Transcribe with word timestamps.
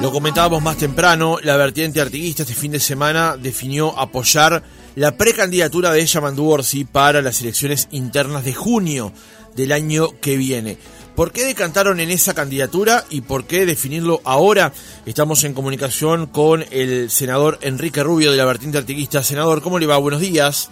Lo 0.00 0.12
comentábamos 0.12 0.62
más 0.62 0.76
temprano, 0.76 1.38
la 1.42 1.56
vertiente 1.56 2.00
artiguista 2.00 2.42
este 2.42 2.54
fin 2.54 2.70
de 2.70 2.78
semana 2.78 3.36
definió 3.36 3.98
apoyar 3.98 4.62
la 4.94 5.16
precandidatura 5.16 5.90
de 5.90 6.06
Yamandu 6.06 6.48
Orsi 6.48 6.84
para 6.84 7.20
las 7.20 7.40
elecciones 7.40 7.88
internas 7.90 8.44
de 8.44 8.54
junio 8.54 9.12
del 9.56 9.72
año 9.72 10.10
que 10.20 10.36
viene. 10.36 10.78
¿Por 11.16 11.32
qué 11.32 11.44
decantaron 11.44 11.98
en 11.98 12.12
esa 12.12 12.32
candidatura 12.32 13.04
y 13.10 13.22
por 13.22 13.46
qué 13.46 13.66
definirlo 13.66 14.20
ahora? 14.22 14.72
Estamos 15.04 15.42
en 15.42 15.52
comunicación 15.52 16.26
con 16.26 16.64
el 16.70 17.10
senador 17.10 17.58
Enrique 17.62 18.04
Rubio 18.04 18.30
de 18.30 18.36
la 18.36 18.44
vertiente 18.44 18.78
artiguista. 18.78 19.24
Senador, 19.24 19.62
¿cómo 19.62 19.80
le 19.80 19.86
va? 19.86 19.98
Buenos 19.98 20.20
días. 20.20 20.70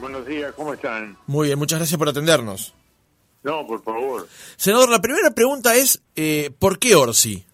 Buenos 0.00 0.26
días, 0.26 0.52
¿cómo 0.56 0.74
están? 0.74 1.16
Muy 1.28 1.46
bien, 1.46 1.60
muchas 1.60 1.78
gracias 1.78 1.96
por 1.96 2.08
atendernos. 2.08 2.74
No, 3.44 3.64
por 3.68 3.84
favor. 3.84 4.26
Senador, 4.56 4.90
la 4.90 5.00
primera 5.00 5.30
pregunta 5.30 5.76
es, 5.76 6.02
eh, 6.16 6.50
¿por 6.58 6.80
qué 6.80 6.96
Orsi? 6.96 7.46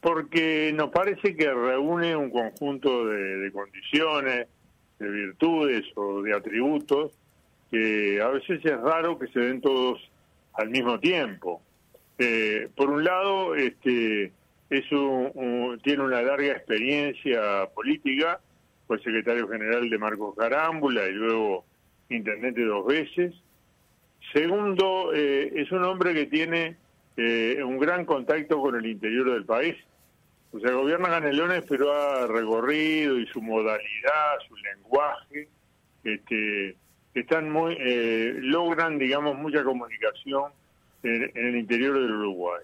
Porque 0.00 0.72
nos 0.74 0.90
parece 0.90 1.34
que 1.34 1.52
reúne 1.52 2.14
un 2.14 2.30
conjunto 2.30 3.06
de, 3.06 3.50
condiciones, 3.52 4.46
de 4.98 5.10
virtudes 5.10 5.84
o 5.94 6.22
de 6.22 6.34
atributos 6.34 7.12
que 7.70 8.20
a 8.22 8.28
veces 8.28 8.64
es 8.64 8.80
raro 8.80 9.18
que 9.18 9.26
se 9.28 9.40
den 9.40 9.60
todos 9.60 10.00
al 10.54 10.70
mismo 10.70 11.00
tiempo. 11.00 11.62
Eh, 12.18 12.68
por 12.76 12.90
un 12.90 13.04
lado, 13.04 13.54
este, 13.54 14.32
es 14.70 14.84
tiene 15.82 16.02
una 16.02 16.22
larga 16.22 16.52
experiencia 16.52 17.66
política, 17.74 18.40
fue 18.86 18.98
secretario 18.98 19.48
general 19.48 19.88
de 19.90 19.98
Marcos 19.98 20.34
Carámbula 20.36 21.06
y 21.08 21.12
luego 21.12 21.64
intendente 22.08 22.64
dos 22.64 22.86
veces. 22.86 23.34
Segundo, 24.32 25.12
eh, 25.14 25.52
es 25.56 25.70
un 25.72 25.84
hombre 25.84 26.14
que 26.14 26.26
tiene 26.26 26.76
eh, 27.16 27.62
un 27.64 27.78
gran 27.78 28.04
contacto 28.04 28.60
con 28.60 28.76
el 28.76 28.86
interior 28.86 29.32
del 29.32 29.44
país. 29.44 29.76
O 30.52 30.60
sea, 30.60 30.72
gobierna 30.72 31.08
Canelones, 31.08 31.64
pero 31.68 31.92
ha 31.92 32.26
recorrido 32.26 33.18
y 33.18 33.26
su 33.26 33.42
modalidad, 33.42 34.38
su 34.48 34.56
lenguaje, 34.56 35.48
este, 36.04 36.76
están 37.14 37.50
muy, 37.50 37.76
eh, 37.78 38.34
logran, 38.38 38.98
digamos, 38.98 39.36
mucha 39.36 39.64
comunicación 39.64 40.52
en, 41.02 41.30
el 41.34 41.56
interior 41.56 41.94
del 41.94 42.12
Uruguay. 42.12 42.62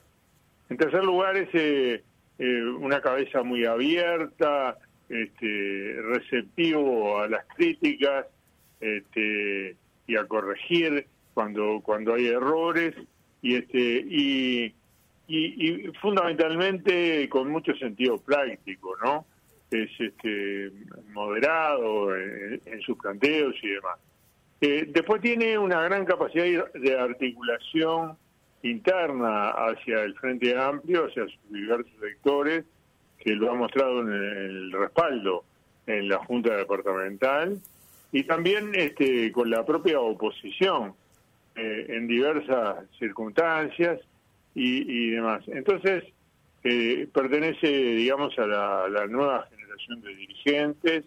En 0.68 0.76
tercer 0.76 1.04
lugar, 1.04 1.36
es 1.36 1.48
eh, 1.52 2.02
eh, 2.38 2.62
una 2.62 3.00
cabeza 3.00 3.42
muy 3.42 3.64
abierta, 3.64 4.78
este, 5.08 5.96
receptivo 6.02 7.20
a 7.20 7.28
las 7.28 7.44
críticas 7.56 8.26
este, 8.80 9.76
y 10.06 10.16
a 10.16 10.24
corregir 10.24 11.06
cuando 11.34 11.80
cuando 11.82 12.14
hay 12.14 12.28
errores 12.28 12.94
y 13.42 13.56
este 13.56 13.78
y 13.78 14.74
y, 15.28 15.90
fundamentalmente 16.00 17.28
con 17.28 17.50
mucho 17.50 17.74
sentido 17.76 18.18
práctico, 18.18 18.96
¿no? 19.02 19.24
Es 19.70 19.90
este, 19.98 20.70
moderado 21.12 22.14
en, 22.14 22.80
sus 22.84 22.98
planteos 22.98 23.54
y 23.62 23.68
demás. 23.68 23.98
Eh, 24.60 24.86
después 24.88 25.22
tiene 25.22 25.56
una 25.56 25.82
gran 25.82 26.04
capacidad 26.04 26.70
de 26.72 26.98
articulación 26.98 28.16
interna 28.62 29.48
hacia 29.50 30.02
el 30.02 30.14
Frente 30.14 30.56
Amplio, 30.56 31.06
hacia 31.06 31.24
sus 31.24 31.50
diversos 31.50 31.92
sectores, 32.00 32.64
que 33.18 33.30
lo 33.30 33.50
ha 33.50 33.54
mostrado 33.54 34.02
en 34.02 34.12
el 34.12 34.72
respaldo 34.72 35.44
en 35.86 36.08
la 36.08 36.18
Junta 36.18 36.54
Departamental 36.56 37.58
y 38.12 38.24
también 38.24 38.72
este, 38.74 39.32
con 39.32 39.50
la 39.50 39.64
propia 39.64 40.00
oposición 40.00 40.94
eh, 41.54 41.86
en 41.88 42.06
diversas 42.06 42.86
circunstancias 42.98 44.00
y, 44.54 45.10
demás. 45.10 45.42
Entonces, 45.48 46.04
eh, 46.64 47.08
pertenece, 47.12 47.66
digamos, 47.66 48.38
a 48.38 48.46
la, 48.46 49.06
nueva 49.06 49.46
generación 49.50 50.00
de 50.02 50.14
dirigentes. 50.14 51.04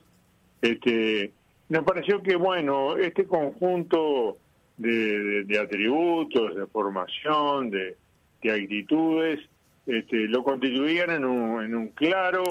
Este, 0.62 1.32
nos 1.70 1.84
pareció 1.84 2.22
que, 2.22 2.36
bueno, 2.36 2.98
este 2.98 3.26
conjunto 3.26 4.38
de, 4.78 5.60
atributos, 5.62 6.56
de 6.56 6.66
formación, 6.68 7.72
de, 7.72 7.96
actitudes, 8.44 9.40
este, 9.88 10.28
lo 10.28 10.44
constituían 10.44 11.10
en 11.10 11.26
un, 11.26 11.64
en 11.64 11.74
un 11.74 11.88
claro, 11.90 12.44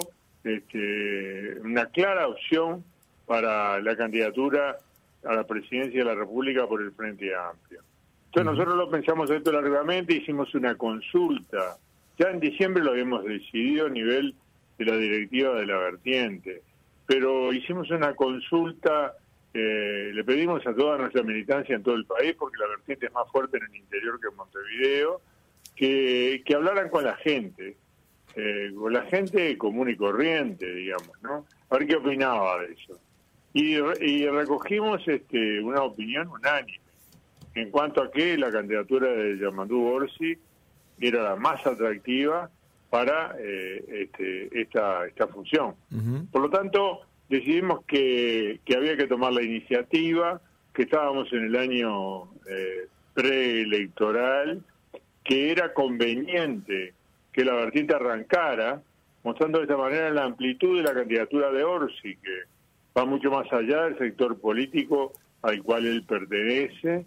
este, 0.42 1.60
una 1.60 1.86
clara 1.86 2.26
opción 2.26 2.84
para 3.26 3.80
la 3.80 3.96
candidatura 3.96 4.78
a 5.24 5.34
la 5.34 5.46
presidencia 5.46 6.00
de 6.00 6.04
la 6.04 6.14
República 6.14 6.66
por 6.66 6.82
el 6.82 6.92
Frente 6.92 7.34
Amplio. 7.34 7.80
Entonces 8.34 8.52
nosotros 8.52 8.76
lo 8.76 8.90
pensamos 8.90 9.30
esto 9.30 9.52
largamente, 9.52 10.16
hicimos 10.16 10.52
una 10.56 10.74
consulta. 10.74 11.76
Ya 12.18 12.30
en 12.30 12.40
diciembre 12.40 12.82
lo 12.82 12.90
habíamos 12.90 13.22
decidido 13.22 13.86
a 13.86 13.90
nivel 13.90 14.34
de 14.76 14.84
la 14.84 14.96
directiva 14.96 15.54
de 15.54 15.66
la 15.66 15.78
vertiente, 15.78 16.62
pero 17.06 17.52
hicimos 17.52 17.88
una 17.92 18.12
consulta, 18.16 19.12
eh, 19.52 20.10
le 20.12 20.24
pedimos 20.24 20.66
a 20.66 20.74
toda 20.74 20.98
nuestra 20.98 21.22
militancia 21.22 21.76
en 21.76 21.84
todo 21.84 21.94
el 21.94 22.06
país, 22.06 22.34
porque 22.36 22.56
la 22.58 22.66
vertiente 22.66 23.06
es 23.06 23.12
más 23.12 23.30
fuerte 23.30 23.58
en 23.58 23.66
el 23.70 23.76
interior 23.76 24.18
que 24.18 24.26
en 24.26 24.34
Montevideo, 24.34 25.20
que, 25.76 26.42
que 26.44 26.54
hablaran 26.56 26.88
con 26.88 27.04
la 27.04 27.14
gente, 27.14 27.76
eh, 28.34 28.72
con 28.76 28.92
la 28.92 29.02
gente 29.02 29.56
común 29.56 29.90
y 29.90 29.96
corriente, 29.96 30.74
digamos, 30.74 31.22
¿no? 31.22 31.46
A 31.70 31.78
ver 31.78 31.86
qué 31.86 31.94
opinaba 31.94 32.58
de 32.62 32.72
eso. 32.72 32.98
Y, 33.52 33.74
y 33.74 34.26
recogimos 34.26 35.06
este, 35.06 35.60
una 35.60 35.84
opinión 35.84 36.26
unánime 36.26 36.83
en 37.54 37.70
cuanto 37.70 38.02
a 38.02 38.10
que 38.10 38.36
la 38.36 38.50
candidatura 38.50 39.08
de 39.08 39.38
Yamandú 39.38 39.86
Orsi 39.86 40.36
era 41.00 41.22
la 41.22 41.36
más 41.36 41.66
atractiva 41.66 42.50
para 42.90 43.34
eh, 43.38 43.84
este, 43.88 44.60
esta, 44.60 45.06
esta 45.06 45.26
función. 45.26 45.74
Por 46.30 46.42
lo 46.42 46.50
tanto, 46.50 47.00
decidimos 47.28 47.84
que, 47.86 48.60
que, 48.64 48.76
había 48.76 48.96
que 48.96 49.06
tomar 49.06 49.32
la 49.32 49.42
iniciativa, 49.42 50.40
que 50.72 50.82
estábamos 50.82 51.32
en 51.32 51.44
el 51.44 51.56
año 51.56 52.24
eh, 52.48 52.88
preelectoral, 53.14 54.62
que 55.24 55.50
era 55.50 55.72
conveniente 55.72 56.92
que 57.32 57.44
la 57.44 57.54
vertiente 57.54 57.94
arrancara, 57.94 58.80
mostrando 59.24 59.58
de 59.58 59.64
esta 59.64 59.76
manera 59.76 60.10
la 60.10 60.24
amplitud 60.24 60.76
de 60.76 60.84
la 60.84 60.94
candidatura 60.94 61.50
de 61.50 61.64
Orsi, 61.64 62.16
que 62.16 62.42
va 62.96 63.04
mucho 63.04 63.30
más 63.30 63.52
allá 63.52 63.84
del 63.84 63.98
sector 63.98 64.38
político 64.38 65.12
al 65.42 65.62
cual 65.62 65.86
él 65.86 66.04
pertenece, 66.04 67.04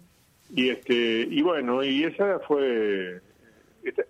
y 0.54 0.70
este 0.70 1.26
y 1.30 1.42
bueno, 1.42 1.82
y 1.84 2.04
esa 2.04 2.38
fue 2.40 3.20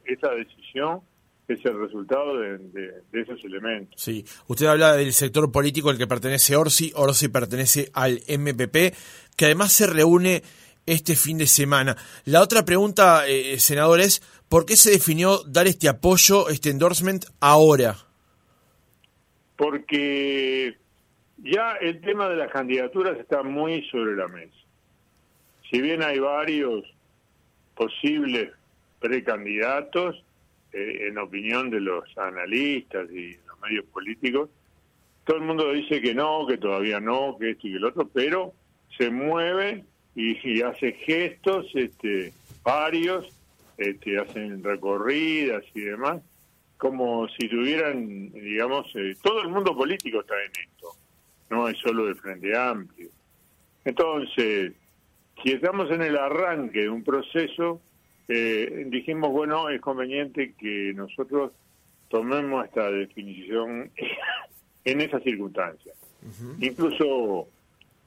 esta, 0.04 0.34
decisión 0.34 1.00
es 1.46 1.64
el 1.64 1.80
resultado 1.80 2.38
de, 2.38 3.02
esos 3.12 3.42
elementos. 3.44 4.00
Sí, 4.00 4.24
usted 4.48 4.66
habla 4.66 4.94
del 4.94 5.12
sector 5.12 5.50
político 5.50 5.88
al 5.88 5.96
que 5.96 6.06
pertenece 6.06 6.56
Orsi, 6.56 6.92
Orsi 6.94 7.28
pertenece 7.28 7.90
al 7.94 8.20
MPP, 8.28 8.94
que 9.36 9.44
además 9.46 9.72
se 9.72 9.86
reúne 9.86 10.42
este 10.84 11.16
fin 11.16 11.38
de 11.38 11.46
semana. 11.46 11.96
La 12.24 12.42
otra 12.42 12.64
pregunta, 12.64 13.26
eh, 13.26 13.58
senador, 13.58 14.00
es 14.00 14.20
¿por 14.48 14.66
qué 14.66 14.76
se 14.76 14.90
definió 14.90 15.42
dar 15.44 15.66
este 15.66 15.88
apoyo, 15.88 16.50
este 16.50 16.70
endorsement 16.70 17.24
ahora? 17.40 17.96
Porque 19.56 20.76
ya 21.38 21.72
el 21.80 22.00
tema 22.00 22.28
de 22.28 22.36
las 22.36 22.52
candidaturas 22.52 23.18
está 23.18 23.42
muy 23.42 23.82
sobre 23.90 24.16
la 24.16 24.28
mesa 24.28 24.67
si 25.70 25.80
bien 25.80 26.02
hay 26.02 26.18
varios 26.18 26.84
posibles 27.74 28.50
precandidatos, 29.00 30.22
eh, 30.72 31.08
en 31.08 31.18
opinión 31.18 31.70
de 31.70 31.80
los 31.80 32.04
analistas 32.18 33.10
y 33.10 33.36
los 33.46 33.60
medios 33.60 33.84
políticos, 33.86 34.50
todo 35.24 35.36
el 35.36 35.44
mundo 35.44 35.72
dice 35.72 36.00
que 36.00 36.14
no, 36.14 36.46
que 36.46 36.56
todavía 36.56 37.00
no, 37.00 37.36
que 37.38 37.50
esto 37.50 37.66
y 37.66 37.72
que 37.72 37.76
el 37.76 37.84
otro, 37.84 38.08
pero 38.08 38.52
se 38.96 39.10
mueve 39.10 39.84
y, 40.14 40.62
hace 40.62 40.92
gestos, 40.92 41.66
este, 41.74 42.32
varios, 42.62 43.26
este, 43.76 44.18
hacen 44.18 44.64
recorridas 44.64 45.62
y 45.74 45.80
demás, 45.80 46.20
como 46.76 47.28
si 47.28 47.48
tuvieran, 47.48 48.32
digamos, 48.32 48.90
eh, 48.96 49.16
todo 49.22 49.42
el 49.42 49.48
mundo 49.48 49.76
político 49.76 50.20
está 50.20 50.34
en 50.42 50.50
esto, 50.50 50.88
no 51.50 51.68
es 51.68 51.78
solo 51.78 52.06
del 52.06 52.16
Frente 52.16 52.56
Amplio. 52.56 53.08
Entonces, 53.84 54.72
si 55.42 55.52
estamos 55.52 55.90
en 55.90 56.02
el 56.02 56.16
arranque 56.16 56.82
de 56.82 56.88
un 56.88 57.04
proceso, 57.04 57.80
eh, 58.28 58.84
dijimos, 58.88 59.30
bueno, 59.30 59.68
es 59.68 59.80
conveniente 59.80 60.54
que 60.58 60.92
nosotros 60.94 61.52
tomemos 62.08 62.64
esta 62.64 62.90
definición 62.90 63.90
en 64.84 65.00
esas 65.00 65.22
circunstancias. 65.22 65.94
Incluso 66.60 67.48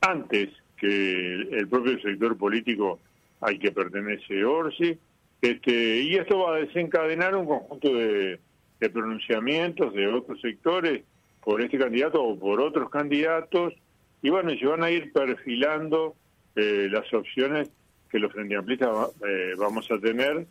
antes 0.01 0.50
que 0.78 1.33
el 1.51 1.68
propio 1.68 2.00
sector 2.01 2.38
político 2.38 3.00
al 3.39 3.57
que 3.57 3.72
pertenece 3.72 4.44
Orsi, 4.44 4.98
este, 5.42 6.01
y 6.01 6.16
esto 6.16 6.39
va 6.39 6.56
a 6.56 6.60
desencadenar 6.60 7.36
un 7.36 7.48
conjunto 7.48 7.94
de, 7.94 8.39
de 8.80 8.89
pronunciamientos 8.89 9.94
de 9.94 10.07
otros 10.07 10.39
sectores 10.42 11.04
por 11.44 11.62
este 11.62 11.80
candidato 11.80 12.22
o 12.22 12.38
por 12.38 12.62
otros 12.62 12.89
candidatos, 12.89 13.74
y 14.22 14.30
bueno, 14.30 14.51
se 14.51 14.66
van 14.66 14.84
a 14.84 14.92
ir 14.92 15.12
perfilando 15.12 16.16
eh, 16.56 16.88
las 16.92 17.12
opciones 17.13 17.69
que 18.09 18.19
los 18.19 18.31
Frente 18.31 18.56
Amplistas 18.56 18.89
eh, 19.27 19.53
vamos 19.57 19.89
a 19.89 19.98
tener 20.00 20.45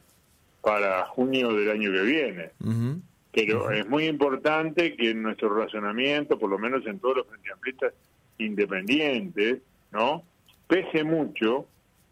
para 0.62 1.04
junio 1.06 1.52
del 1.52 1.70
año 1.70 1.92
que 1.92 2.02
viene. 2.02 2.50
Pero 3.32 3.70
es 3.70 3.88
muy 3.88 4.06
importante 4.06 4.96
que 4.96 5.10
en 5.10 5.22
nuestro 5.22 5.54
razonamiento, 5.54 6.38
por 6.38 6.50
lo 6.50 6.58
menos 6.58 6.84
en 6.86 6.98
todos 6.98 7.18
los 7.18 7.26
frente 7.26 7.52
amplistas 7.52 7.92
independientes, 8.38 9.58
¿no? 9.92 10.24
Pese 10.66 11.04
mucho 11.04 11.66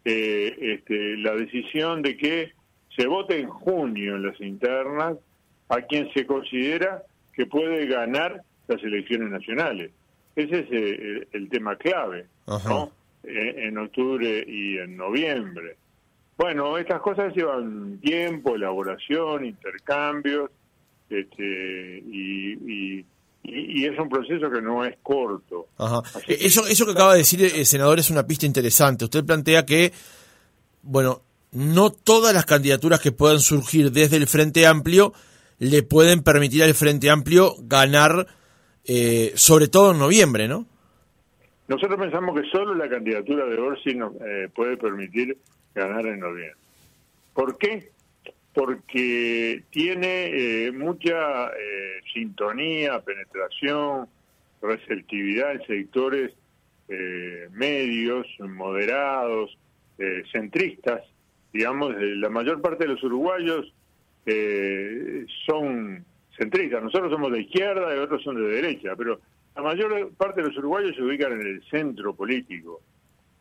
eh, 0.05 0.57
este, 0.61 1.17
la 1.17 1.35
decisión 1.35 2.03
de 2.03 2.17
que 2.17 2.53
se 2.97 3.07
vote 3.07 3.41
en 3.41 3.49
junio 3.49 4.17
en 4.17 4.27
las 4.27 4.41
internas 4.41 5.17
a 5.69 5.81
quien 5.83 6.13
se 6.13 6.27
considera 6.27 7.03
que 7.33 7.47
puede 7.47 7.87
ganar 7.87 8.43
las 8.67 8.83
elecciones 8.83 9.31
nacionales. 9.31 9.91
Ese 10.37 10.61
es 10.61 10.67
eh, 10.71 11.29
el, 11.33 11.49
tema 11.49 11.77
clave, 11.77 12.27
¿no? 12.47 12.93
En, 13.23 13.77
octubre 13.79 14.45
y 14.47 14.79
en 14.79 14.97
noviembre. 14.97 15.77
Bueno, 16.37 16.79
estas 16.79 17.01
cosas 17.01 17.35
llevan 17.35 17.99
tiempo, 18.01 18.55
elaboración, 18.55 19.45
intercambios, 19.45 20.51
este, 21.11 22.03
y, 22.07 23.05
y, 23.43 23.85
es 23.85 23.99
un 23.99 24.09
proceso 24.09 24.51
que 24.51 24.63
no 24.63 24.85
es 24.85 24.97
corto. 25.03 25.69
Eso, 26.27 26.67
eso 26.67 26.87
que 26.87 26.93
acaba 26.93 27.13
de 27.13 27.19
decir 27.19 27.43
el 27.43 27.67
senador 27.67 27.99
es 27.99 28.11
una 28.11 28.27
pista 28.27 28.47
interesante. 28.47 29.05
Usted 29.05 29.25
plantea 29.25 29.67
que, 29.67 29.93
bueno, 30.83 31.23
no 31.53 31.91
todas 31.91 32.35
las 32.35 32.47
candidaturas 32.47 33.01
que 33.01 33.13
puedan 33.13 33.41
surgir 33.41 33.91
desde 33.91 34.17
el 34.17 34.27
Frente 34.27 34.67
Amplio 34.67 35.13
le 35.59 35.83
pueden 35.83 36.23
permitir 36.23 36.63
al 36.63 36.75
Frente 36.75 37.11
Amplio 37.11 37.57
ganar, 37.61 38.27
eh, 38.85 39.33
sobre 39.35 39.69
todo 39.69 39.93
en 39.93 39.99
noviembre, 39.99 40.47
¿no? 40.49 40.67
Nosotros 41.69 41.99
pensamos 41.99 42.39
que 42.39 42.49
solo 42.49 42.75
la 42.75 42.89
candidatura 42.89 43.45
de 43.47 43.59
Orsi 43.59 43.95
nos 43.95 44.15
eh, 44.21 44.49
puede 44.55 44.77
permitir 44.77 45.37
ganar 45.75 46.07
en 46.07 46.21
noviembre. 46.21 46.57
¿Por 47.35 47.57
qué? 47.59 47.91
Porque 48.55 49.63
tiene 49.71 50.67
eh, 50.67 50.73
mucha 50.73 51.51
sintonía, 52.13 53.01
penetración, 53.01 54.09
receptividad 54.61 55.53
en 55.53 55.67
sectores 55.67 56.33
medios, 57.53 58.27
moderados, 58.41 59.57
centristas, 60.33 61.03
digamos, 61.53 61.95
la 61.99 62.29
mayor 62.29 62.61
parte 62.61 62.85
de 62.85 62.95
los 62.95 63.03
uruguayos 63.03 63.73
eh, 64.27 65.27
son 65.47 66.05
centristas. 66.37 66.83
Nosotros 66.83 67.11
somos 67.11 67.33
de 67.33 67.41
izquierda 67.41 67.95
y 67.95 67.99
otros 67.99 68.23
son 68.23 68.37
de 68.37 68.49
derecha, 68.49 68.95
pero 68.97 69.21
la 69.59 69.65
mayor 69.65 70.13
parte 70.13 70.41
de 70.41 70.47
los 70.47 70.57
uruguayos 70.57 70.95
se 70.95 71.03
ubican 71.03 71.33
en 71.33 71.41
el 71.41 71.63
centro 71.69 72.15
político. 72.15 72.81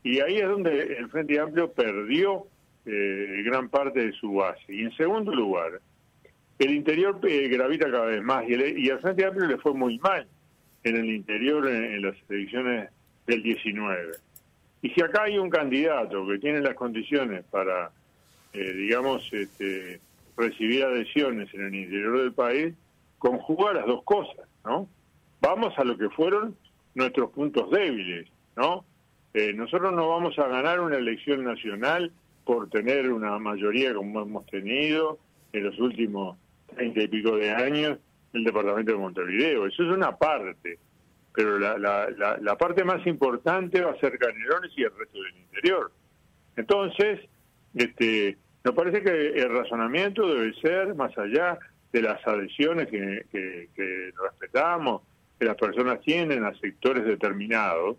Y 0.01 0.19
ahí 0.19 0.37
es 0.37 0.47
donde 0.47 0.95
el 0.97 1.09
Frente 1.09 1.39
Amplio 1.39 1.71
perdió 1.71 2.47
eh, 2.87 3.43
gran 3.45 3.69
parte 3.69 3.99
de 4.07 4.11
su 4.13 4.33
base. 4.33 4.63
Y 4.67 4.81
en 4.81 4.91
segundo 4.97 5.31
lugar, 5.31 5.79
el 6.57 6.71
interior 6.71 7.19
eh, 7.23 7.47
gravita 7.49 7.91
cada 7.91 8.05
vez 8.05 8.23
más 8.23 8.45
y, 8.49 8.55
y 8.55 8.89
al 8.89 8.99
Frente 8.99 9.25
Amplio 9.25 9.45
le 9.45 9.57
fue 9.59 9.75
muy 9.75 9.99
mal 9.99 10.25
en 10.83 10.95
el 10.95 11.05
interior 11.05 11.67
en 11.67 12.01
las 12.01 12.15
elecciones 12.29 12.89
del 13.27 13.43
19. 13.43 14.13
Y 14.81 14.89
si 14.89 15.03
acá 15.03 15.23
hay 15.23 15.37
un 15.37 15.51
candidato 15.51 16.27
que 16.27 16.39
tiene 16.39 16.61
las 16.61 16.73
condiciones 16.73 17.45
para, 17.51 17.91
eh, 18.53 18.73
digamos, 18.73 19.31
este, 19.31 19.99
recibir 20.35 20.83
adhesiones 20.83 21.53
en 21.53 21.67
el 21.67 21.75
interior 21.75 22.21
del 22.21 22.33
país, 22.33 22.73
conjuga 23.19 23.73
las 23.73 23.85
dos 23.85 24.03
cosas, 24.03 24.47
¿no? 24.65 24.89
Vamos 25.41 25.73
a 25.77 25.83
lo 25.83 25.97
que 25.97 26.09
fueron 26.09 26.55
nuestros 26.95 27.31
puntos 27.31 27.69
débiles, 27.71 28.27
¿no? 28.55 28.85
Eh, 29.33 29.53
nosotros 29.53 29.93
no 29.93 30.09
vamos 30.09 30.37
a 30.39 30.47
ganar 30.47 30.79
una 30.79 30.97
elección 30.97 31.43
nacional 31.43 32.11
por 32.43 32.69
tener 32.69 33.11
una 33.11 33.37
mayoría 33.37 33.93
como 33.93 34.21
hemos 34.21 34.45
tenido 34.47 35.19
en 35.53 35.63
los 35.65 35.77
últimos 35.79 36.37
treinta 36.75 37.01
y 37.01 37.07
pico 37.07 37.37
de 37.37 37.51
años 37.51 37.99
en 38.33 38.39
el 38.39 38.43
departamento 38.43 38.91
de 38.93 38.97
Montevideo. 38.97 39.67
Eso 39.67 39.83
es 39.83 39.89
una 39.89 40.15
parte 40.15 40.79
pero 41.37 41.59
la, 41.59 41.77
la, 41.77 42.37
la, 42.41 42.57
parte 42.57 42.83
más 42.83 43.05
importante 43.05 43.79
va 43.81 43.91
a 43.91 43.99
ser 43.99 44.17
Canelones 44.17 44.71
y 44.75 44.81
el 44.81 44.89
resto 44.97 45.21
del 45.21 45.37
interior. 45.37 45.91
Entonces, 46.55 47.19
este, 47.75 48.39
nos 48.63 48.73
parece 48.73 49.03
que 49.03 49.39
el 49.39 49.49
razonamiento 49.55 50.27
debe 50.33 50.51
ser 50.55 50.95
más 50.95 51.15
allá 51.15 51.59
de 51.93 52.01
las 52.01 52.25
adhesiones 52.25 52.87
que, 52.87 53.27
que, 53.31 54.11
respetamos, 54.19 55.03
que 55.39 55.45
las 55.45 55.55
personas 55.55 56.01
tienen 56.01 56.43
a 56.43 56.53
sectores 56.55 57.05
determinados. 57.05 57.97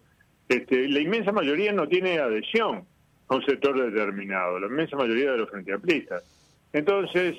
Este, 0.49 0.89
la 0.89 1.01
inmensa 1.01 1.33
mayoría 1.33 1.73
no 1.73 1.87
tiene 1.87 2.19
adhesión 2.19 2.85
a 3.29 3.35
un 3.35 3.45
sector 3.45 3.79
determinado, 3.91 4.59
la 4.59 4.67
inmensa 4.67 4.97
mayoría 4.97 5.33
de 5.33 5.39
los 5.39 5.51
frente 5.51 5.73
amplistas. 5.73 6.25
Entonces, 6.73 7.37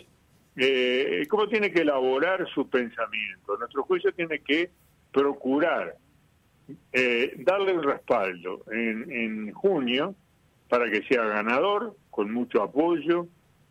eh, 0.55 1.25
¿cómo 1.29 1.47
tiene 1.47 1.71
que 1.71 1.81
elaborar 1.81 2.47
su 2.53 2.69
pensamiento? 2.69 3.57
Nuestro 3.57 3.83
juicio 3.83 4.11
tiene 4.13 4.39
que 4.39 4.69
procurar 5.11 5.95
eh, 6.93 7.33
darle 7.37 7.73
un 7.73 7.83
respaldo 7.83 8.63
en, 8.71 9.11
en 9.11 9.51
junio 9.53 10.15
para 10.69 10.89
que 10.89 11.01
sea 11.03 11.23
ganador, 11.23 11.95
con 12.11 12.31
mucho 12.31 12.61
apoyo, 12.61 13.27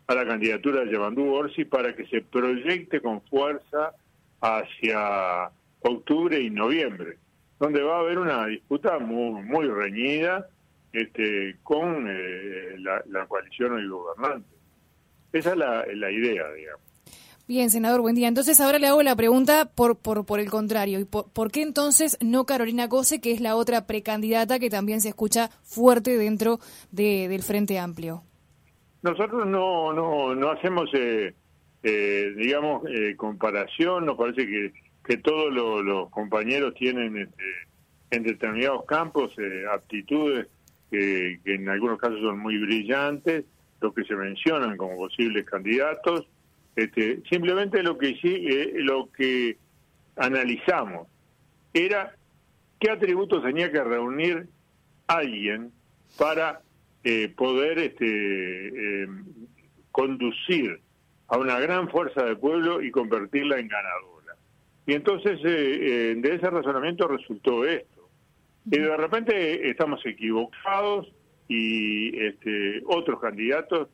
a 0.07 0.15
la 0.15 0.25
candidatura 0.25 0.83
de 0.83 0.91
Yavandú 0.91 1.31
Orsi 1.31 1.65
para 1.65 1.95
que 1.95 2.05
se 2.07 2.21
proyecte 2.21 2.99
con 2.99 3.21
fuerza 3.21 3.93
hacia 4.41 5.51
octubre 5.81 6.39
y 6.39 6.49
noviembre, 6.49 7.17
donde 7.59 7.81
va 7.81 7.97
a 7.97 7.99
haber 7.99 8.19
una 8.19 8.45
disputa 8.47 8.99
muy, 8.99 9.41
muy 9.43 9.67
reñida 9.67 10.47
este, 10.91 11.57
con 11.63 12.07
eh, 12.09 12.75
la, 12.79 13.03
la, 13.07 13.25
coalición 13.27 13.73
hoy 13.73 13.87
gobernante. 13.87 14.49
Esa 15.31 15.51
es 15.51 15.57
la, 15.57 15.85
la 15.93 16.11
idea, 16.11 16.51
digamos. 16.51 16.89
Bien, 17.49 17.71
senador, 17.71 18.01
buen 18.01 18.13
día. 18.13 18.27
Entonces 18.27 18.61
ahora 18.61 18.77
le 18.77 18.85
hago 18.85 19.01
la 19.01 19.15
pregunta 19.15 19.71
por, 19.73 19.97
por, 19.97 20.23
por 20.23 20.39
el 20.39 20.51
contrario. 20.51 20.99
¿Y 20.99 21.05
por, 21.05 21.51
qué 21.51 21.63
entonces 21.63 22.15
no 22.21 22.45
Carolina 22.45 22.87
Cose, 22.89 23.21
que 23.21 23.31
es 23.31 23.41
la 23.41 23.55
otra 23.55 23.87
precandidata 23.87 24.59
que 24.59 24.69
también 24.69 25.01
se 25.01 25.09
escucha 25.09 25.49
fuerte 25.63 26.15
dentro 26.15 26.59
de, 26.91 27.27
del 27.27 27.41
Frente 27.41 27.79
Amplio? 27.79 28.21
Nosotros 29.01 29.47
no, 29.47 29.91
no, 29.93 30.35
no 30.35 30.51
hacemos, 30.51 30.91
eh, 30.93 31.33
eh, 31.81 32.33
digamos, 32.37 32.83
eh, 32.87 33.15
comparación. 33.15 34.05
Nos 34.05 34.15
parece 34.15 34.45
que, 34.45 34.71
que 35.09 35.17
todos 35.17 35.51
los, 35.51 36.07
compañeros 36.11 36.75
tienen 36.75 37.17
este, 37.17 37.43
en 38.11 38.21
determinados 38.21 38.85
campos 38.85 39.33
aptitudes 39.73 40.45
que, 40.91 41.39
en 41.45 41.67
algunos 41.67 41.97
casos 41.97 42.19
son 42.21 42.37
muy 42.37 42.59
brillantes, 42.59 43.43
los 43.81 43.91
que 43.95 44.03
se 44.03 44.15
mencionan 44.15 44.77
como 44.77 44.97
posibles 44.97 45.45
candidatos 45.45 46.27
este, 46.75 47.23
simplemente 47.27 47.81
lo 47.81 47.97
que 47.97 48.15
eh, 48.23 48.73
lo 48.75 49.11
que 49.11 49.57
analizamos 50.15 51.07
era 51.73 52.15
qué 52.79 52.91
atributos 52.91 53.43
tenía 53.43 53.71
que 53.71 53.83
reunir 53.83 54.47
alguien 55.07 55.71
para 56.19 56.61
eh, 57.03 57.33
poder 57.35 57.79
este, 57.79 59.01
em, 59.01 59.25
conducir 59.91 60.79
a 61.29 61.37
una 61.39 61.59
gran 61.59 61.89
fuerza 61.89 62.23
de 62.25 62.35
pueblo 62.35 62.83
y 62.83 62.91
convertirla 62.91 63.57
en 63.57 63.69
ganadora. 63.69 64.18
Y 64.89 64.93
entonces 64.93 65.39
eh, 65.43 66.15
de 66.17 66.35
ese 66.35 66.49
razonamiento 66.49 67.07
resultó 67.07 67.63
esto. 67.63 68.09
Y 68.65 68.79
de 68.79 68.97
repente 68.97 69.69
estamos 69.69 70.03
equivocados 70.03 71.13
y 71.47 72.17
este, 72.17 72.81
otros 72.87 73.19
candidatos 73.19 73.87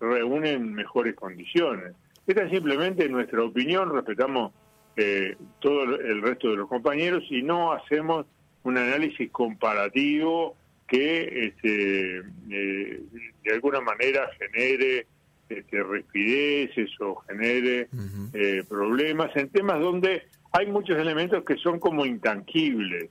reúnen 0.00 0.72
mejores 0.72 1.14
condiciones. 1.16 1.92
Esta 2.26 2.44
es 2.44 2.50
simplemente 2.50 3.10
nuestra 3.10 3.44
opinión, 3.44 3.92
respetamos 3.92 4.52
eh, 4.96 5.36
todo 5.60 5.82
el 5.82 6.22
resto 6.22 6.48
de 6.48 6.56
los 6.56 6.68
compañeros 6.68 7.24
y 7.28 7.42
no 7.42 7.72
hacemos 7.72 8.24
un 8.62 8.78
análisis 8.78 9.30
comparativo 9.30 10.56
que 10.86 11.46
este, 11.48 12.22
eh, 12.50 13.02
de 13.44 13.52
alguna 13.52 13.82
manera 13.82 14.30
genere 14.38 15.06
este, 15.48 15.82
respideces 15.82 16.90
o 17.00 17.16
genere 17.26 17.88
eh, 18.34 18.62
problemas 18.68 19.34
en 19.34 19.48
temas 19.48 19.80
donde 19.80 20.24
hay 20.52 20.66
muchos 20.66 20.98
elementos 20.98 21.44
que 21.44 21.56
son 21.56 21.78
como 21.78 22.06
intangibles, 22.06 23.10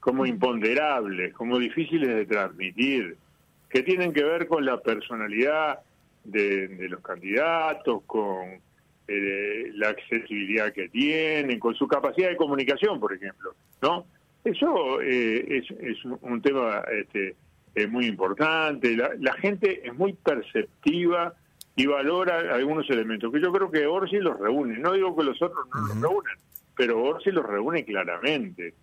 como 0.00 0.26
imponderables, 0.26 1.34
como 1.34 1.58
difíciles 1.58 2.08
de 2.08 2.26
transmitir, 2.26 3.16
que 3.68 3.82
tienen 3.82 4.12
que 4.12 4.24
ver 4.24 4.46
con 4.46 4.64
la 4.64 4.80
personalidad 4.80 5.80
de, 6.24 6.88
los 6.88 7.00
candidatos, 7.00 8.02
con 8.06 8.60
eh, 9.08 9.70
la 9.74 9.90
accesibilidad 9.90 10.72
que 10.72 10.88
tienen, 10.88 11.58
con 11.58 11.74
su 11.74 11.86
capacidad 11.86 12.28
de 12.28 12.36
comunicación, 12.36 12.98
por 12.98 13.12
ejemplo, 13.12 13.54
¿no? 13.82 14.06
Eso 14.44 15.00
eh, 15.00 15.64
es, 15.80 16.04
un 16.04 16.40
tema 16.40 16.84
este, 16.92 17.34
muy 17.88 18.06
importante. 18.06 18.96
La, 18.96 19.32
gente 19.34 19.86
es 19.86 19.94
muy 19.94 20.12
perceptiva 20.12 21.34
y 21.74 21.86
valora 21.86 22.54
algunos 22.54 22.88
elementos 22.88 23.32
que 23.32 23.40
yo 23.40 23.52
creo 23.52 23.70
que 23.70 23.86
Orsi 23.86 24.18
los 24.18 24.38
reúne. 24.38 24.78
No 24.78 24.92
digo 24.92 25.16
que 25.16 25.24
los 25.24 25.42
otros 25.42 25.66
no 25.72 25.80
los 25.80 26.00
reúnen, 26.00 26.38
pero 26.76 27.02
Orsi 27.02 27.30
los 27.30 27.46
reúne 27.46 27.84
claramente. 27.84 28.74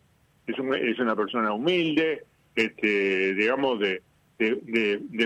Es, 0.47 0.99
una 0.99 1.15
persona 1.15 1.53
humilde, 1.53 2.23
este, 2.55 3.33
digamos, 3.33 3.79
de 3.79 4.01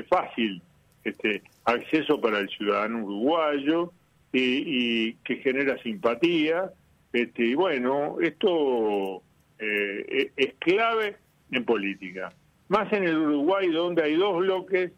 fácil 0.08 0.62
este, 1.04 1.42
acceso 1.66 2.20
para 2.20 2.40
el 2.40 2.50
ciudadano 2.50 3.04
uruguayo, 3.04 3.92
y, 4.34 5.14
que 5.16 5.38
genera 5.38 5.82
simpatía. 5.82 6.72
Este, 7.14 7.46
y 7.46 7.54
bueno, 7.56 8.18
esto 8.22 9.22
eh, 9.60 10.06
e, 10.08 10.32
es 10.36 10.54
clave 10.60 11.16
en 11.52 11.64
política. 11.66 12.34
Más 12.68 12.92
en 12.92 13.06
el 13.06 13.18
Uruguay, 13.18 13.70
donde 13.72 14.04
hay 14.04 14.16
dos 14.16 14.40
bloques, 14.40 14.92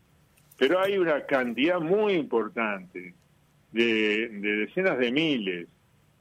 pero 0.58 0.80
hay 0.80 0.98
una 0.98 1.26
cantidad 1.26 1.80
muy 1.80 2.14
importante 2.14 3.14
de, 3.72 4.30
decenas 4.30 4.98
de 4.98 5.12
miles 5.12 5.68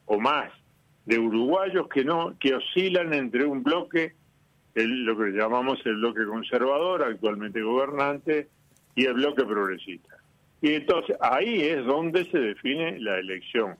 o 0.05 0.21
más 0.21 0.52
de 1.09 1.19
uruguayos 1.19 1.88
que 1.88 2.05
no 2.05 2.35
que 2.38 2.55
oscilan 2.55 3.15
entre 3.15 3.47
un 3.47 3.62
bloque 3.62 4.15
el, 4.75 5.05
lo 5.05 5.17
que 5.17 5.31
llamamos 5.31 5.81
el 5.87 5.97
bloque 5.97 6.25
conservador 6.27 7.03
actualmente 7.03 7.62
gobernante 7.62 8.49
y 8.95 9.07
el 9.07 9.15
bloque 9.15 9.45
progresista. 9.45 10.17
Y 10.61 10.75
entonces 10.75 11.17
ahí 11.21 11.62
es 11.62 11.85
donde 11.85 12.25
se 12.31 12.38
define 12.38 13.00
la 13.00 13.19
elección. 13.19 13.77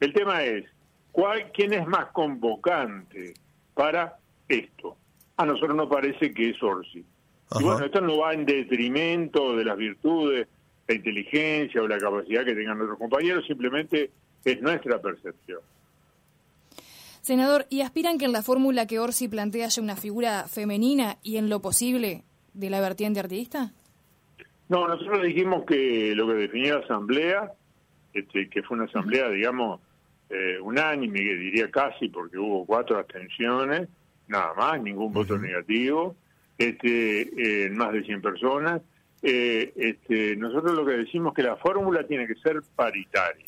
El 0.00 0.12
tema 0.12 0.42
es 0.42 0.64
cuál 1.12 1.50
quién 1.52 1.74
es 1.74 1.86
más 1.86 2.06
convocante 2.12 3.34
para 3.74 4.16
esto 4.48 4.96
a 5.38 5.46
nosotros 5.46 5.76
nos 5.76 5.88
parece 5.88 6.34
que 6.34 6.50
es 6.50 6.62
Orsi. 6.62 7.04
Y 7.58 7.62
bueno 7.62 7.86
esto 7.86 8.00
no 8.00 8.18
va 8.18 8.34
en 8.34 8.44
detrimento 8.44 9.56
de 9.56 9.64
las 9.64 9.76
virtudes 9.76 10.46
la 10.86 10.94
inteligencia 10.94 11.82
o 11.82 11.86
la 11.86 11.98
capacidad 11.98 12.44
que 12.44 12.54
tengan 12.54 12.78
nuestros 12.78 12.98
compañeros, 12.98 13.46
simplemente 13.46 14.10
es 14.44 14.60
nuestra 14.62 15.00
percepción. 15.00 15.60
Senador, 17.28 17.66
¿y 17.68 17.82
aspiran 17.82 18.16
que 18.16 18.24
en 18.24 18.32
la 18.32 18.42
fórmula 18.42 18.86
que 18.86 18.98
Orsi 18.98 19.28
plantea 19.28 19.66
haya 19.66 19.82
una 19.82 19.96
figura 19.96 20.48
femenina 20.48 21.18
y 21.22 21.36
en 21.36 21.50
lo 21.50 21.60
posible 21.60 22.24
de 22.54 22.70
la 22.70 22.80
vertiente 22.80 23.20
artista? 23.20 23.74
No, 24.70 24.88
nosotros 24.88 25.22
dijimos 25.24 25.66
que 25.66 26.14
lo 26.14 26.26
que 26.26 26.32
definió 26.32 26.78
la 26.78 26.86
asamblea, 26.86 27.52
este, 28.14 28.48
que 28.48 28.62
fue 28.62 28.78
una 28.78 28.86
asamblea, 28.86 29.28
digamos, 29.28 29.78
eh, 30.30 30.58
unánime, 30.62 31.20
diría 31.20 31.70
casi, 31.70 32.08
porque 32.08 32.38
hubo 32.38 32.64
cuatro 32.64 32.96
abstenciones, 32.96 33.90
nada 34.26 34.54
más, 34.54 34.80
ningún 34.80 35.12
voto 35.12 35.36
negativo, 35.36 36.16
este, 36.56 37.66
en 37.66 37.76
más 37.76 37.92
de 37.92 38.04
100 38.04 38.22
personas, 38.22 38.80
eh, 39.20 39.70
este, 39.76 40.34
nosotros 40.36 40.74
lo 40.74 40.86
que 40.86 40.92
decimos 40.92 41.34
que 41.34 41.42
la 41.42 41.56
fórmula 41.56 42.06
tiene 42.06 42.26
que 42.26 42.36
ser 42.36 42.62
paritaria. 42.74 43.44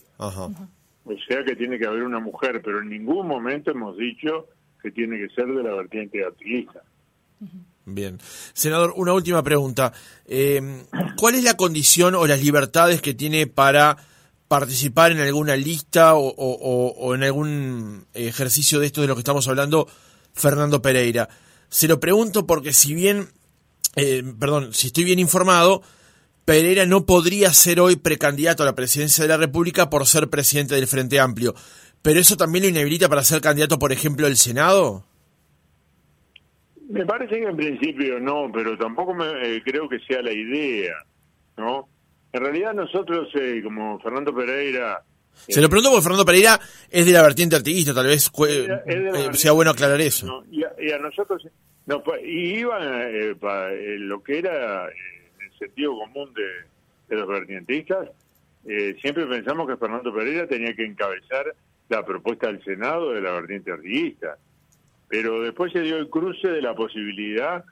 O 1.04 1.14
sea 1.26 1.44
que 1.44 1.56
tiene 1.56 1.78
que 1.78 1.86
haber 1.86 2.02
una 2.02 2.20
mujer, 2.20 2.60
pero 2.64 2.80
en 2.80 2.88
ningún 2.88 3.26
momento 3.26 3.70
hemos 3.70 3.96
dicho 3.96 4.48
que 4.82 4.90
tiene 4.90 5.18
que 5.18 5.34
ser 5.34 5.46
de 5.46 5.62
la 5.62 5.74
vertiente 5.74 6.24
activista. 6.24 6.82
Bien. 7.86 8.18
Senador, 8.52 8.92
una 8.96 9.12
última 9.12 9.42
pregunta. 9.42 9.92
Eh, 10.26 10.84
¿Cuál 11.16 11.34
es 11.34 11.44
la 11.44 11.56
condición 11.56 12.14
o 12.14 12.26
las 12.26 12.42
libertades 12.42 13.02
que 13.02 13.14
tiene 13.14 13.46
para 13.46 13.96
participar 14.48 15.12
en 15.12 15.20
alguna 15.20 15.56
lista 15.56 16.14
o 16.14 17.14
en 17.14 17.22
algún 17.22 18.06
ejercicio 18.14 18.80
de 18.80 18.86
esto 18.86 19.00
de 19.00 19.06
lo 19.06 19.14
que 19.14 19.20
estamos 19.20 19.48
hablando 19.48 19.88
Fernando 20.34 20.82
Pereira? 20.82 21.28
Se 21.68 21.88
lo 21.88 22.00
pregunto 22.00 22.46
porque 22.46 22.72
si 22.72 22.94
bien 22.94 23.28
eh, 23.96 24.22
perdón, 24.38 24.72
si 24.72 24.88
estoy 24.88 25.04
bien 25.04 25.18
informado, 25.18 25.82
Pereira 26.50 26.84
no 26.84 27.06
podría 27.06 27.52
ser 27.52 27.78
hoy 27.78 27.94
precandidato 27.94 28.64
a 28.64 28.66
la 28.66 28.74
presidencia 28.74 29.22
de 29.22 29.28
la 29.28 29.36
República 29.36 29.88
por 29.88 30.04
ser 30.04 30.28
presidente 30.30 30.74
del 30.74 30.88
Frente 30.88 31.20
Amplio. 31.20 31.54
¿Pero 32.02 32.18
eso 32.18 32.36
también 32.36 32.64
lo 32.64 32.70
inhabilita 32.70 33.08
para 33.08 33.22
ser 33.22 33.40
candidato, 33.40 33.78
por 33.78 33.92
ejemplo, 33.92 34.26
al 34.26 34.34
Senado? 34.36 35.04
Me 36.88 37.06
parece 37.06 37.36
que 37.36 37.44
en 37.44 37.56
principio 37.56 38.18
no, 38.18 38.50
pero 38.52 38.76
tampoco 38.76 39.14
me, 39.14 39.26
eh, 39.26 39.62
creo 39.64 39.88
que 39.88 40.00
sea 40.00 40.22
la 40.22 40.32
idea, 40.32 40.94
¿no? 41.56 41.88
En 42.32 42.42
realidad 42.42 42.74
nosotros, 42.74 43.28
eh, 43.36 43.60
como 43.62 44.00
Fernando 44.00 44.34
Pereira... 44.34 45.04
Se 45.32 45.60
lo 45.60 45.68
pregunto 45.68 45.90
porque 45.90 46.02
Fernando 46.02 46.24
Pereira 46.24 46.58
es 46.90 47.06
de 47.06 47.12
la 47.12 47.22
vertiente 47.22 47.54
artiguista, 47.54 47.94
tal 47.94 48.08
vez 48.08 48.28
sea 49.34 49.52
bueno 49.52 49.70
aclarar 49.70 50.00
eso. 50.00 50.42
y, 50.50 50.64
a, 50.64 50.98
nosotros 50.98 51.46
no, 51.86 52.02
y 52.24 52.58
iban 52.58 52.82
eh, 52.82 53.36
eh, 53.40 53.96
lo 54.00 54.20
que 54.20 54.38
era 54.38 54.88
eh, 54.88 55.19
sentido 55.60 55.96
común 55.96 56.32
de, 56.34 57.16
los 57.16 57.28
vertientistas. 57.28 58.08
siempre 59.00 59.26
pensamos 59.26 59.68
que 59.68 59.76
Fernando 59.76 60.14
Pereira 60.14 60.46
tenía 60.46 60.74
que 60.74 60.84
encabezar 60.84 61.54
la 61.88 62.04
propuesta 62.04 62.46
del 62.46 62.62
Senado 62.62 63.12
de 63.12 63.20
la 63.20 63.32
vertiente 63.32 63.72
arriguista. 63.72 64.38
Pero 65.08 65.42
después 65.42 65.72
se 65.72 65.80
dio 65.80 65.96
el 65.96 66.08
cruce 66.08 66.48
de 66.48 66.62
la 66.62 66.74
posibilidad 66.74 67.64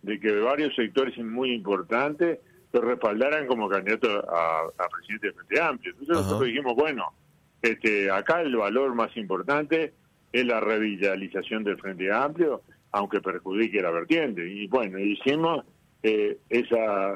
de 0.00 0.18
que 0.18 0.32
varios 0.40 0.74
sectores 0.74 1.16
muy 1.18 1.52
importantes 1.52 2.38
lo 2.72 2.80
respaldaran 2.80 3.46
como 3.46 3.68
candidato 3.68 4.08
a, 4.30 4.88
presidente 4.88 5.26
del 5.26 5.36
Frente 5.36 5.60
Amplio. 5.60 5.92
Entonces 5.92 6.16
nosotros 6.16 6.48
dijimos, 6.48 6.74
bueno, 6.74 7.12
este, 7.60 8.10
acá 8.10 8.40
el 8.40 8.56
valor 8.56 8.94
más 8.94 9.14
importante 9.16 9.92
es 10.32 10.46
la 10.46 10.60
revitalización 10.60 11.64
del 11.64 11.78
Frente 11.78 12.10
Amplio 12.10 12.62
aunque 12.92 13.20
perjudique 13.20 13.82
la 13.82 13.90
vertiente. 13.90 14.48
Y 14.48 14.66
bueno, 14.68 14.98
hicimos 14.98 15.64
eh, 16.06 16.38
esa, 16.48 17.12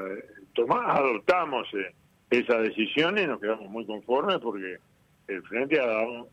tomamos, 0.54 0.98
adoptamos 0.98 1.68
eh, 1.74 1.94
esa 2.30 2.58
decisión 2.58 3.18
y 3.18 3.26
nos 3.26 3.40
quedamos 3.40 3.68
muy 3.70 3.86
conformes 3.86 4.38
porque 4.38 4.76
el 5.28 5.42
Frente 5.44 5.80
ha 5.80 5.86
dado 5.86 6.28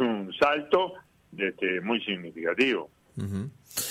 un, 0.00 0.32
salto 0.38 0.94
este, 1.36 1.80
muy 1.80 2.00
significativo. 2.02 2.90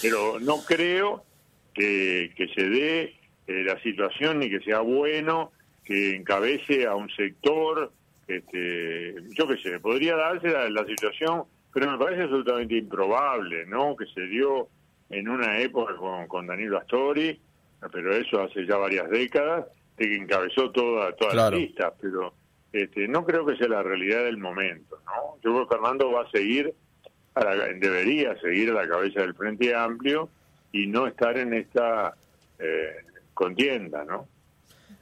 Pero 0.02 0.40
no 0.40 0.64
creo 0.66 1.26
que, 1.74 2.32
que 2.36 2.48
se 2.50 2.70
dé 2.70 3.16
eh, 3.48 3.64
la 3.64 3.80
situación 3.82 4.40
ni 4.40 4.50
que 4.50 4.60
sea 4.60 4.82
bueno 4.82 5.52
que 5.84 6.16
encabece 6.16 6.86
a 6.86 6.96
un 6.96 7.10
sector, 7.10 7.92
este, 8.28 9.16
yo 9.32 9.48
qué 9.48 9.58
sé, 9.58 9.80
podría 9.80 10.16
darse 10.16 10.50
la 10.70 10.86
situación 10.86 11.44
pero 11.76 11.92
me 11.92 11.98
parece 11.98 12.22
absolutamente 12.22 12.78
improbable, 12.78 13.66
¿no? 13.66 13.98
Que 13.98 14.06
se 14.06 14.22
dio 14.28 14.70
en 15.10 15.28
una 15.28 15.60
época 15.60 15.94
con, 15.98 16.26
con 16.26 16.48
Danilo 16.48 16.78
Astori, 16.78 17.38
pero 17.92 18.16
eso 18.16 18.42
hace 18.42 18.66
ya 18.66 18.78
varias 18.78 19.10
décadas, 19.10 19.66
de 19.98 20.06
que 20.06 20.16
encabezó 20.16 20.72
toda, 20.72 21.14
toda 21.16 21.34
la 21.34 21.50
lista, 21.50 21.94
pero 22.00 22.34
este, 22.72 23.08
no 23.08 23.26
creo 23.26 23.46
que 23.46 23.56
sea 23.56 23.68
la 23.68 23.84
realidad 23.84 24.26
del 24.26 24.38
momento, 24.38 24.98
¿no? 25.06 25.38
Yo 25.44 25.54
creo 25.54 25.68
que 25.68 25.76
Fernando 25.76 26.12
va 26.12 26.24
a 26.24 26.30
seguir, 26.32 26.74
a 27.36 27.46
debería 27.80 28.38
seguir 28.40 28.72
a 28.72 28.74
la 28.74 28.88
cabeza 28.88 29.22
del 29.22 29.34
Frente 29.34 29.74
Amplio 29.74 30.30
y 30.72 30.88
no 30.88 31.08
estar 31.08 31.38
en 31.38 31.54
esta 31.54 32.14
eh, 32.60 32.98
contienda, 33.34 34.04
¿no? 34.04 34.28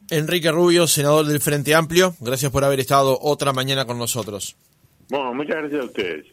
Enrique 0.09 0.51
Rubio, 0.51 0.85
senador 0.85 1.25
del 1.25 1.39
Frente 1.39 1.73
Amplio, 1.73 2.13
gracias 2.19 2.51
por 2.51 2.63
haber 2.63 2.79
estado 2.79 3.17
otra 3.19 3.53
mañana 3.53 3.85
con 3.85 3.97
nosotros. 3.97 4.55
Bueno, 5.09 5.33
muchas 5.33 5.57
gracias 5.57 5.81
a 5.81 5.85
ustedes. 5.85 6.25